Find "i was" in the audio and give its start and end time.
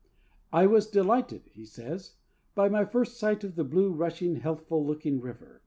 0.51-0.87